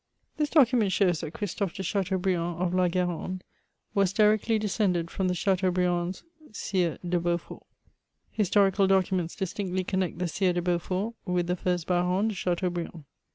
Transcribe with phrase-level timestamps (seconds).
[0.37, 3.41] This document shows that Christophe de Chateaubriand of la Gu^rande
[3.93, 7.61] was directlv descended from the Chateaubriands, Sires de Beaufort.
[8.35, 13.03] Historicid documents ^tinctly connect the Sires de Beaufort with the first Barons de Chateaubriand.